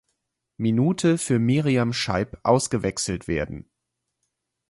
[0.57, 3.69] Minute für Miriam Scheib ausgewechselt werden.